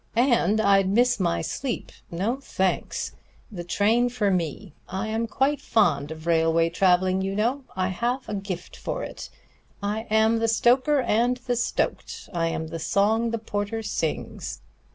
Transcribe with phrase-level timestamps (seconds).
[0.15, 1.91] "And I'd miss my sleep.
[2.09, 3.11] No, thanks.
[3.51, 4.73] The train for me.
[4.89, 9.29] I am quite fond of railway traveling, you know; I have a gift for it.
[9.79, 14.61] I am the stoker and the stoked, I am the song the porter sings."